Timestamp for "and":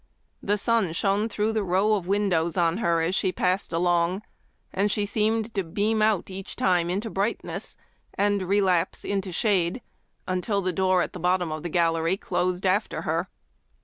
4.73-4.89, 8.15-8.41